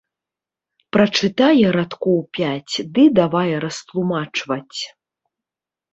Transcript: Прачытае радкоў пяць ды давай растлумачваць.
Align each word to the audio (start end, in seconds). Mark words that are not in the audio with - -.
Прачытае 0.97 1.65
радкоў 1.77 2.17
пяць 2.37 2.75
ды 2.97 3.03
давай 3.19 3.49
растлумачваць. 3.67 4.79